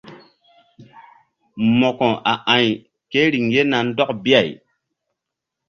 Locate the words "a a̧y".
2.31-2.67